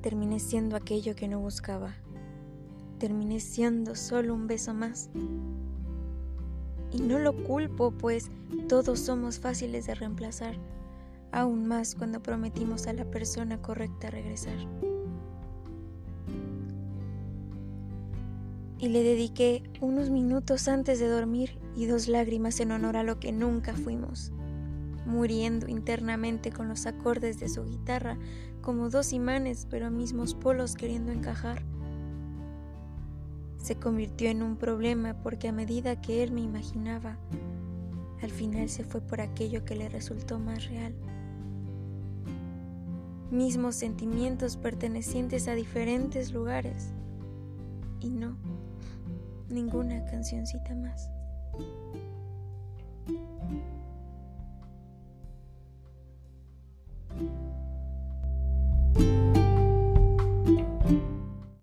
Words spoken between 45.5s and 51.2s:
diferentes lugares. Y no, ninguna cancioncita más.